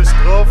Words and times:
drauf. 0.00 0.46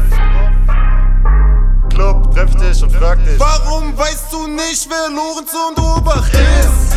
Club, 1.89 2.33
treff 2.33 2.55
dich 2.55 2.83
und 2.83 2.91
frag 2.91 3.23
dich. 3.25 3.39
Warum 3.39 3.97
weißt 3.97 4.31
du 4.31 4.47
nicht, 4.47 4.87
wer 4.89 5.09
Lorenz 5.09 5.51
und 5.53 5.79
Obach 5.79 6.27
ist? 6.29 6.95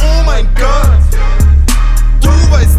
Oh 0.00 0.22
mein 0.24 0.48
Gott, 0.54 1.20
du 2.20 2.28
weißt 2.50 2.75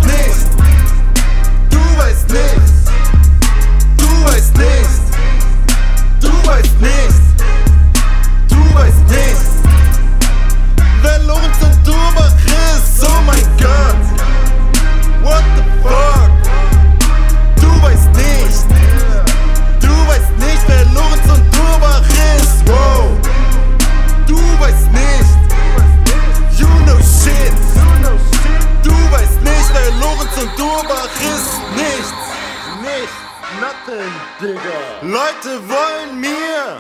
nothing, 33.88 34.12
Digga. 34.42 34.80
Leute 35.02 35.70
wollen 35.70 36.20
mir 36.20 36.80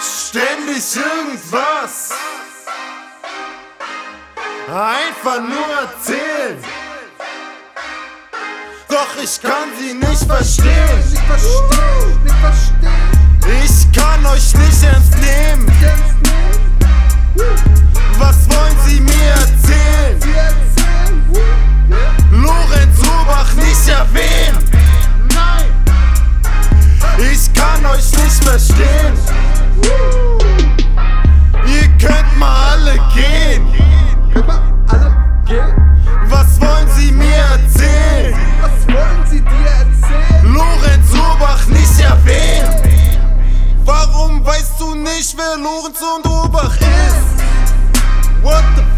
ständig 0.00 0.96
irgendwas. 0.96 2.10
Einfach 4.68 5.40
nur 5.40 5.68
erzählen. 5.80 6.64
Doch 8.88 9.22
ich 9.22 9.40
kann 9.40 9.68
sie 9.78 9.94
nicht 9.94 10.24
verstehen. 10.24 11.10
Nicht 11.10 11.22
verstehen, 11.22 12.24
nicht 12.24 12.36
verstehen. 12.36 13.21
Verstehen. 28.52 29.14
Ihr 31.66 31.88
könnt 31.98 32.38
mal 32.38 32.72
alle 32.72 32.98
gehen. 33.14 33.66
Was 36.28 36.60
wollen 36.60 36.88
sie 36.96 37.12
mir 37.12 37.44
erzählen? 37.56 38.36
Was 38.60 38.94
wollen 38.94 39.26
sie 39.30 39.40
dir 39.40 39.70
erzählen? 39.82 40.54
Lorenz 40.54 41.12
Obach 41.12 41.66
nicht 41.68 42.00
erwähnen. 42.00 42.74
Warum 43.84 44.44
weißt 44.44 44.80
du 44.80 44.94
nicht, 44.96 45.34
wer 45.36 45.56
Lorenz 45.56 46.00
und 46.16 46.26
Obach 46.30 46.76
ist? 46.76 47.32
What 48.42 48.64
the 48.76 48.91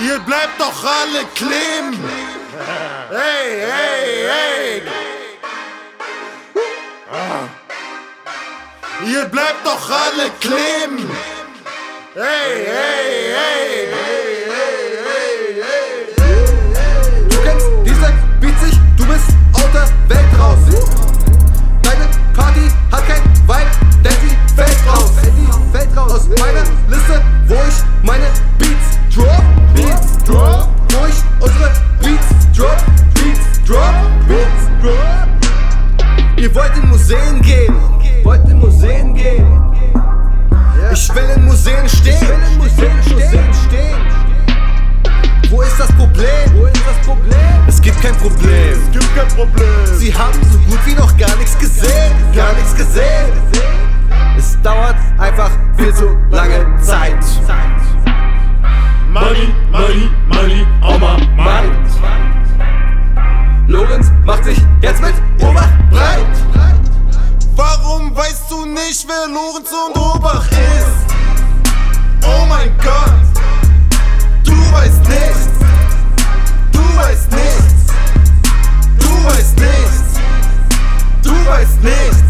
Ihr 0.00 0.18
bleibt 0.20 0.60
doch 0.60 0.84
alle 0.84 1.24
kleben. 1.34 1.98
Hey, 3.10 3.60
hey, 3.60 4.28
hey! 4.28 4.82
Ihr 9.06 9.24
bleibt 9.26 9.64
doch 9.64 9.90
alle 9.90 10.30
kleben! 10.40 11.10
Hey, 12.14 12.66
hey, 12.66 13.34
hey! 13.34 13.85
Ihr 36.66 36.72
wollt 36.72 36.82
in 36.82 36.88
Museen 36.88 37.42
gehen, 37.42 37.74
wollt 38.24 38.48
in 38.48 38.58
Museen 38.58 39.14
gehen. 39.14 39.46
Ich 40.92 41.14
will 41.14 41.30
in 41.36 41.44
Museen 41.44 41.88
stehen, 41.88 42.14
ich 42.14 42.76
will 42.76 42.88
in 42.88 43.14
Museen 43.14 43.54
stehen. 43.68 44.00
Wo 45.48 45.62
ist 45.62 45.78
das 45.78 45.92
Problem? 45.92 46.26
Wo 46.54 46.66
ist 46.66 46.82
das 46.84 47.06
Problem? 47.06 47.38
Es 47.68 47.80
gibt 47.80 48.02
kein 48.02 48.16
Problem. 48.16 48.78
Gibt 48.90 49.14
kein 49.14 49.28
Problem. 49.28 49.86
Sie 49.96 50.12
haben 50.12 50.32
so 50.50 50.58
gut 50.58 50.78
wie 50.86 50.94
noch 50.94 51.16
gar 51.16 51.36
nichts 51.36 51.56
gesehen. 51.56 52.12
Gar 52.34 52.52
nichts 52.54 52.74
gesehen. 52.74 53.30
Es 54.36 54.60
dauert 54.62 54.96
einfach 55.18 55.50
viel 55.76 55.94
zu 55.94 56.16
lange 56.30 56.66
Zeit. 56.80 57.24
Money, 59.12 59.54
money, 59.70 60.10
money, 60.26 60.66
Oma, 60.82 61.16
Mann. 61.36 61.70
Lorenz 63.68 64.10
macht 64.24 64.44
sich 64.44 64.58
jetzt 64.80 65.00
mit 65.00 65.14
nicht, 68.88 69.06
wer 69.08 69.26
Lorenz 69.28 69.70
und 69.72 69.96
Obach 69.96 70.46
ist? 70.50 71.14
Oh 72.22 72.46
mein 72.48 72.72
Gott! 72.78 73.12
Du 74.44 74.52
weißt 74.72 75.02
nichts! 75.08 75.48
Du 76.72 76.80
weißt 76.96 77.30
nichts! 77.32 77.86
Du 78.98 79.24
weißt 79.24 79.58
nichts! 79.58 80.20
Du 81.22 81.30
weißt 81.46 81.82
nichts! 81.82 82.25